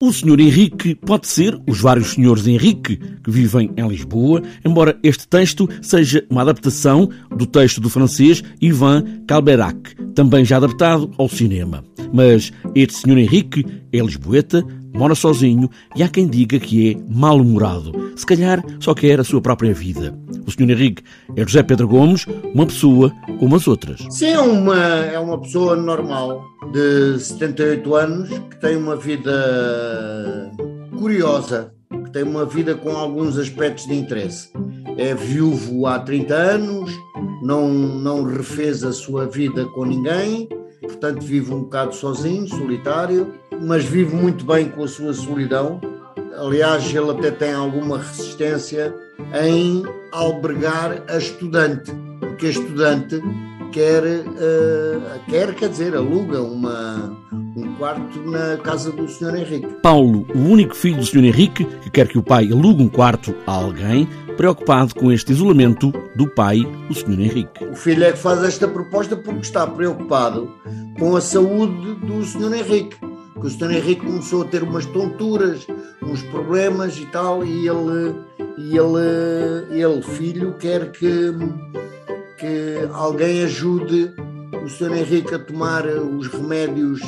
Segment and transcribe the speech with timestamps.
[0.00, 0.38] O Sr.
[0.38, 6.24] Henrique pode ser os vários senhores Henrique que vivem em Lisboa, embora este texto seja
[6.30, 11.84] uma adaptação do texto do francês Ivan Calberac, também já adaptado ao cinema.
[12.12, 13.18] Mas este Sr.
[13.18, 14.64] Henrique é lisboeta,
[14.94, 18.12] mora sozinho e há quem diga que é mal-humorado.
[18.16, 20.16] Se calhar só quer a sua própria vida.
[20.46, 20.70] O Sr.
[20.70, 21.02] Henrique
[21.36, 24.04] é José Pedro Gomes, uma pessoa como as outras.
[24.10, 30.52] Sim, é uma, é uma pessoa normal de 78 anos que tem uma vida
[30.98, 31.72] curiosa,
[32.04, 34.50] que tem uma vida com alguns aspectos de interesse.
[34.96, 36.92] É viúvo há 30 anos,
[37.42, 40.48] não, não refez a sua vida com ninguém,
[40.80, 45.80] portanto vive um bocado sozinho, solitário, mas vive muito bem com a sua solidão.
[46.36, 48.94] Aliás, ele até tem alguma resistência
[49.42, 53.20] em albergar a estudante, porque a estudante
[53.72, 59.36] quer, uh, quer quer dizer, aluga uma, um quarto na casa do Sr.
[59.36, 59.68] Henrique.
[59.82, 61.24] Paulo, o único filho do Sr.
[61.24, 65.92] Henrique, que quer que o pai alugue um quarto a alguém, preocupado com este isolamento
[66.14, 67.20] do pai, o Sr.
[67.20, 67.64] Henrique.
[67.64, 70.48] O filho é que faz esta proposta porque está preocupado
[70.98, 72.54] com a saúde do Sr.
[72.54, 73.07] Henrique.
[73.40, 73.70] Que o Sr.
[73.70, 75.66] Henrique começou a ter umas tonturas,
[76.02, 78.14] uns problemas e tal, e ele,
[78.56, 81.32] e ele, ele filho, quer que
[82.38, 84.12] que alguém ajude
[84.64, 84.94] o Sr.
[84.96, 87.00] Henrique a tomar os remédios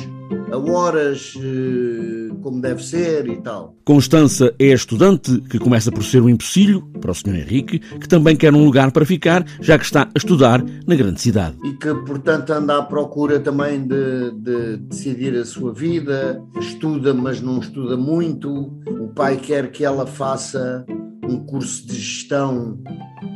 [0.51, 3.75] a horas, eh, como deve ser e tal.
[3.85, 7.35] Constança é estudante, que começa por ser um empecilho para o Sr.
[7.35, 11.21] Henrique, que também quer um lugar para ficar, já que está a estudar na grande
[11.21, 11.55] cidade.
[11.63, 17.41] E que, portanto, anda à procura também de, de decidir a sua vida, estuda, mas
[17.41, 18.49] não estuda muito.
[18.87, 20.85] O pai quer que ela faça
[21.23, 22.77] um curso de gestão,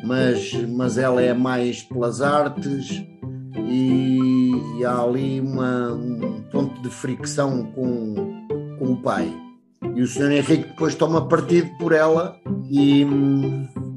[0.03, 3.03] mas, mas ela é mais pelas artes
[3.67, 6.34] e, e há ali uma, um
[6.85, 8.47] de fricção com,
[8.77, 9.33] com o pai.
[9.95, 10.31] E o Sr.
[10.31, 12.35] Henrique depois toma partido por ela
[12.69, 13.05] e,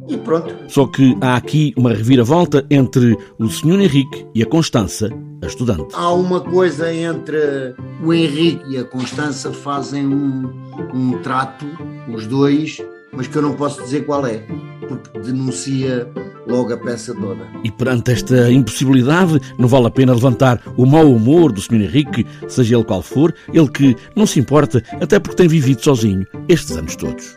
[0.09, 0.55] e pronto.
[0.69, 3.81] Só que há aqui uma reviravolta entre o Sr.
[3.81, 5.11] Henrique e a Constança,
[5.43, 5.95] a estudante.
[5.95, 10.51] Há uma coisa entre o Henrique e a Constança, fazem um,
[10.95, 11.67] um trato,
[12.09, 12.83] os dois,
[13.13, 14.45] mas que eu não posso dizer qual é,
[14.89, 16.11] porque denuncia
[16.49, 17.47] logo a peça toda.
[17.63, 21.83] E perante esta impossibilidade, não vale a pena levantar o mau humor do Sr.
[21.83, 26.27] Henrique, seja ele qual for, ele que não se importa, até porque tem vivido sozinho
[26.49, 27.37] estes anos todos.